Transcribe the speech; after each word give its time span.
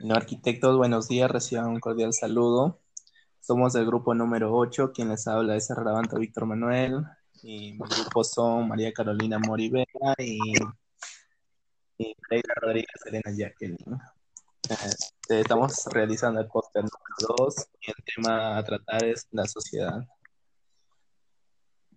No, 0.00 0.14
arquitectos, 0.14 0.76
buenos 0.76 1.08
días, 1.08 1.30
reciban 1.30 1.68
un 1.68 1.80
cordial 1.80 2.12
saludo. 2.12 2.80
Somos 3.40 3.72
del 3.72 3.86
grupo 3.86 4.14
número 4.14 4.52
8, 4.54 4.92
quien 4.92 5.08
les 5.08 5.26
habla 5.26 5.56
es 5.56 5.68
Rabanto 5.70 6.18
Víctor 6.18 6.46
Manuel, 6.46 7.04
y 7.42 7.72
mi 7.72 7.78
grupo 7.78 8.24
son 8.24 8.68
María 8.68 8.92
Carolina 8.92 9.38
Morivera 9.38 10.14
y, 10.18 10.38
y 11.98 12.16
Leila 12.30 12.54
Rodríguez 12.56 13.06
Elena 13.06 13.30
Jacqueline. 13.36 13.98
Este, 14.68 15.40
estamos 15.40 15.84
realizando 15.92 16.40
el 16.40 16.48
póster 16.48 16.82
número 16.82 17.44
2 17.44 17.54
y 17.82 17.90
el 17.90 18.04
tema 18.14 18.58
a 18.58 18.64
tratar 18.64 19.04
es 19.04 19.28
la 19.30 19.46
sociedad. 19.46 20.02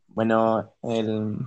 Bueno, 0.07 0.75
el, 0.83 1.39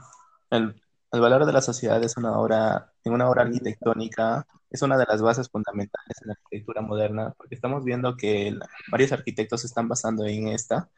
el, 0.50 0.82
el 1.12 1.20
valor 1.20 1.44
de 1.46 1.52
la 1.52 1.60
sociedad 1.60 2.02
es 2.04 2.16
una 2.16 2.38
obra, 2.38 2.92
en 3.04 3.12
una 3.12 3.28
obra 3.28 3.42
arquitectónica 3.42 4.46
es 4.70 4.82
una 4.82 4.96
de 4.96 5.06
las 5.06 5.20
bases 5.20 5.48
fundamentales 5.48 6.16
en 6.22 6.28
la 6.28 6.34
arquitectura 6.34 6.80
moderna, 6.80 7.34
porque 7.36 7.56
estamos 7.56 7.84
viendo 7.84 8.16
que 8.16 8.56
varios 8.90 9.12
arquitectos 9.12 9.62
se 9.62 9.66
están 9.66 9.88
basando 9.88 10.24
en 10.24 10.48
esta 10.48 10.88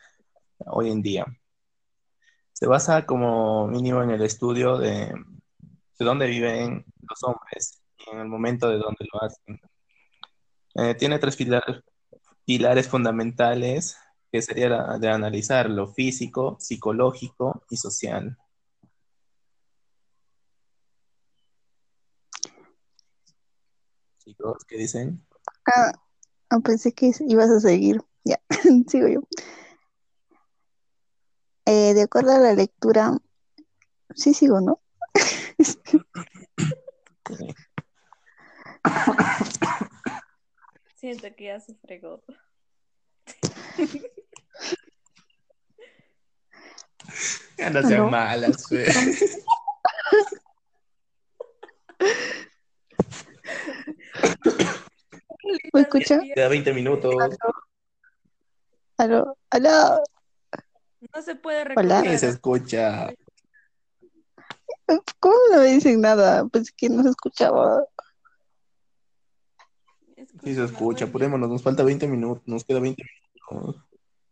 hoy 0.66 0.90
en 0.90 1.02
día. 1.02 1.24
Se 2.52 2.66
basa 2.66 3.06
como 3.06 3.66
mínimo 3.68 4.02
en 4.02 4.10
el 4.10 4.22
estudio 4.22 4.76
de, 4.76 5.14
de 5.98 6.04
dónde 6.04 6.26
viven 6.26 6.84
los 7.00 7.22
hombres 7.24 7.82
y 7.98 8.10
en 8.10 8.20
el 8.20 8.28
momento 8.28 8.68
de 8.68 8.78
dónde 8.78 9.06
lo 9.12 9.22
hacen. 9.22 9.60
Eh, 10.74 10.94
tiene 10.94 11.18
tres 11.18 11.36
pilares, 11.36 11.82
pilares 12.44 12.88
fundamentales 12.88 13.96
que 14.30 14.42
sería 14.42 14.68
de 14.98 15.08
analizar 15.08 15.68
lo 15.70 15.88
físico, 15.88 16.56
psicológico 16.60 17.64
y 17.70 17.76
social. 17.76 18.36
Chicos, 24.24 24.64
¿qué 24.68 24.76
dicen? 24.76 25.26
Ah, 25.66 25.90
ah, 26.50 26.60
pensé 26.60 26.92
que 26.92 27.10
ibas 27.26 27.50
a 27.50 27.58
seguir. 27.58 28.00
Ya, 28.22 28.40
sigo 28.88 29.08
yo. 29.08 29.22
Eh, 31.64 31.92
de 31.94 32.02
acuerdo 32.02 32.30
a 32.32 32.38
la 32.38 32.52
lectura, 32.52 33.18
sí 34.14 34.32
sigo, 34.32 34.60
¿no? 34.60 34.80
Siento 40.94 41.34
que 41.34 41.44
ya 41.44 41.58
se 41.58 41.74
fregó. 41.74 42.22
Ya 47.58 47.70
no 47.70 47.82
sean 47.82 48.08
malas, 48.08 48.68
fe. 48.68 48.86
¿Me 55.92 56.00
escucha? 56.00 56.20
Queda 56.34 56.48
20 56.48 56.72
minutos. 56.74 57.14
Aló, 58.96 59.36
aló, 59.50 60.02
No 61.14 61.22
se 61.22 61.34
puede. 61.34 61.62
Sí, 61.62 61.68
recuperar. 61.68 62.18
se 62.18 62.28
escucha. 62.28 63.12
¿cómo 65.20 65.34
no 65.52 65.58
me 65.60 65.66
dicen 65.66 66.00
nada? 66.00 66.44
Pues 66.46 66.70
que 66.72 66.88
no 66.88 67.02
se 67.02 67.10
escuchaba. 67.10 67.84
Sí, 70.44 70.54
se 70.54 70.64
escucha. 70.64 71.06
Apurémonos, 71.06 71.48
nos 71.48 71.62
falta 71.62 71.82
20 71.82 72.06
minutos. 72.08 72.42
Nos 72.46 72.64
queda 72.64 72.80
20 72.80 73.02
minutos. 73.50 73.82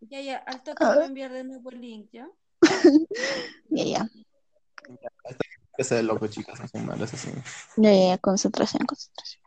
Ya, 0.01 0.21
ya, 0.21 0.39
al 0.39 0.63
toque 0.63 0.85
te 0.85 0.95
voy 0.95 1.03
a 1.03 1.07
enviar 1.07 1.33
de 1.33 1.45
nuevo 1.45 1.71
el 1.71 1.81
link, 1.81 2.11
¿ya? 2.13 2.29
Ya, 3.71 3.85
ya, 3.85 4.09
Que 5.77 5.85
sea 5.85 5.99
de 5.99 6.03
loco, 6.03 6.27
chicas, 6.27 6.59
no 6.59 6.67
sean 6.69 6.87
malas 6.87 7.13
así. 7.15 7.31
ya, 7.77 7.93
ya, 7.93 8.07
ya, 8.09 8.19
concentración, 8.19 8.85
concentración. 8.87 9.40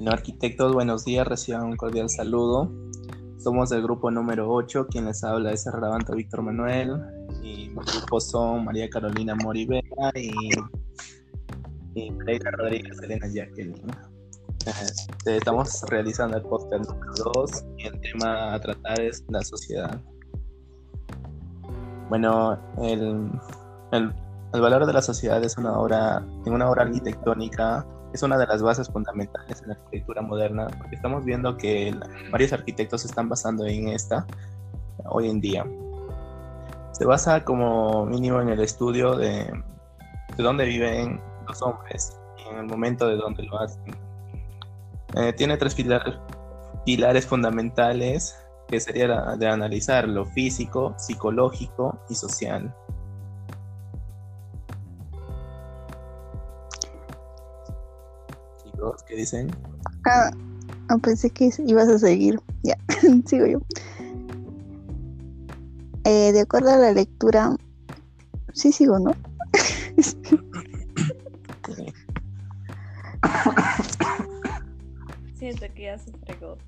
No, 0.00 0.10
arquitectos, 0.10 0.72
buenos 0.72 1.04
días, 1.04 1.26
reciban 1.26 1.64
un 1.64 1.76
cordial 1.76 2.10
saludo. 2.10 2.72
Somos 3.38 3.70
del 3.70 3.82
grupo 3.82 4.10
número 4.10 4.50
8, 4.50 4.88
quien 4.88 5.04
les 5.04 5.22
habla 5.22 5.52
es 5.52 5.66
Rabanto 5.66 6.14
Víctor 6.14 6.42
Manuel, 6.42 7.00
y 7.42 7.68
mi 7.68 7.84
grupo 7.84 8.20
son 8.20 8.64
María 8.64 8.88
Carolina 8.90 9.36
Morivera 9.36 10.10
y, 10.16 10.32
y 11.94 12.10
Rodríguez 12.10 12.98
Elena 13.02 13.28
Jacqueline. 13.32 13.86
Este, 14.66 15.36
estamos 15.36 15.82
realizando 15.88 16.38
el 16.38 16.42
póster 16.42 16.80
número 16.80 17.12
2 17.34 17.64
y 17.78 17.86
el 17.86 18.00
tema 18.00 18.54
a 18.54 18.60
tratar 18.60 19.00
es 19.00 19.24
la 19.28 19.42
sociedad. 19.42 20.00
Bueno, 22.08 22.58
el, 22.82 23.30
el, 23.92 24.60
valor 24.60 24.86
de 24.86 24.92
la 24.92 25.02
sociedad 25.02 25.42
es 25.44 25.56
una 25.56 25.78
obra, 25.78 26.26
una 26.46 26.68
obra 26.68 26.82
arquitectónica 26.82 27.86
es 28.14 28.22
una 28.22 28.38
de 28.38 28.46
las 28.46 28.62
bases 28.62 28.88
fundamentales 28.88 29.60
en 29.62 29.68
la 29.68 29.74
arquitectura 29.74 30.22
moderna, 30.22 30.68
porque 30.78 30.94
estamos 30.94 31.24
viendo 31.24 31.56
que 31.56 31.92
varios 32.30 32.52
arquitectos 32.52 33.02
se 33.02 33.08
están 33.08 33.28
basando 33.28 33.66
en 33.66 33.88
esta 33.88 34.24
hoy 35.06 35.28
en 35.28 35.40
día. 35.40 35.66
Se 36.92 37.04
basa 37.04 37.44
como 37.44 38.06
mínimo 38.06 38.40
en 38.40 38.50
el 38.50 38.60
estudio 38.60 39.16
de, 39.16 39.52
de 40.36 40.42
dónde 40.42 40.64
viven 40.64 41.20
los 41.48 41.60
hombres 41.60 42.16
y 42.38 42.48
en 42.52 42.60
el 42.60 42.66
momento 42.66 43.08
de 43.08 43.16
dónde 43.16 43.42
lo 43.42 43.58
hacen. 43.58 43.82
Eh, 45.16 45.32
tiene 45.32 45.56
tres 45.56 45.74
pilar- 45.74 46.20
pilares 46.84 47.26
fundamentales 47.26 48.38
que 48.68 48.78
sería 48.78 49.08
de 49.36 49.48
analizar 49.48 50.08
lo 50.08 50.24
físico, 50.24 50.94
psicológico 50.98 51.98
y 52.08 52.14
social. 52.14 52.72
Chicos, 58.74 59.02
¿qué 59.04 59.14
dicen? 59.16 59.50
Ah, 60.06 60.30
pensé 61.02 61.30
que 61.30 61.50
ibas 61.66 61.88
a 61.88 61.98
seguir. 61.98 62.40
Ya, 62.62 62.76
sigo 63.26 63.46
yo. 63.46 63.60
Eh, 66.04 66.32
de 66.32 66.40
acuerdo 66.40 66.70
a 66.70 66.76
la 66.76 66.92
lectura, 66.92 67.56
sí 68.52 68.72
sigo, 68.72 68.98
¿no? 68.98 69.12
Siento 75.38 75.66
que 75.74 75.82
ya 75.82 75.96
se 75.98 76.12
fregó. 76.12 76.58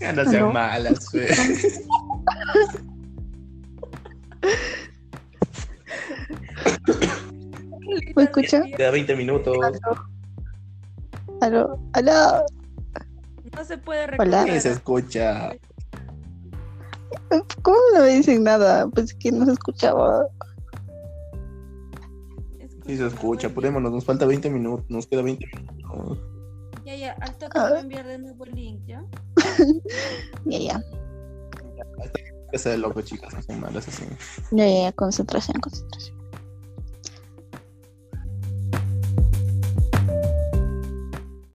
Ya 0.00 0.12
no 0.12 0.24
sean 0.24 0.52
malas, 0.52 1.10
fe. 1.10 1.28
¿Me 8.18 8.24
escucha? 8.24 8.62
Queda 8.76 8.90
20 8.90 9.16
minutos. 9.16 9.56
Aló, 11.40 11.78
aló, 11.92 12.44
No 13.56 13.64
se 13.64 13.78
puede. 13.78 14.04
Sí, 14.04 14.10
recuperar. 14.12 14.60
se 14.60 14.70
escucha. 14.72 15.52
¿cómo 17.62 17.76
no 17.94 18.00
me 18.00 18.08
dicen 18.08 18.42
nada? 18.44 18.86
Pues 18.88 19.14
que 19.14 19.30
no 19.32 19.44
se 19.46 19.52
escuchaba. 19.52 20.26
Sí, 22.86 22.96
se 22.96 23.06
escucha. 23.06 23.48
Apurémonos, 23.48 23.92
nos 23.92 24.04
falta 24.04 24.24
20 24.26 24.48
minutos. 24.50 24.86
Nos 24.88 25.06
queda 25.06 25.22
20 25.22 25.44
minutos. 25.56 26.18
Ya, 26.84 26.96
ya, 26.96 27.12
al 27.20 27.36
toque 27.36 27.58
Ah. 27.58 27.68
voy 27.68 27.78
a 27.78 27.80
enviar 27.82 28.06
de 28.06 28.18
nuevo 28.18 28.44
el 28.46 28.52
link, 28.54 28.80
¿ya? 28.86 29.04
Ya, 30.46 30.58
ya, 30.58 30.82
Que 32.50 32.58
sea 32.58 32.72
de 32.72 32.78
loco, 32.78 33.02
chicas, 33.02 33.32
no 33.34 33.42
sean 33.42 33.60
malas 33.60 33.86
así. 33.88 34.04
ya, 34.52 34.66
ya, 34.66 34.82
ya, 34.84 34.92
concentración, 34.92 35.60
concentración. 35.60 36.16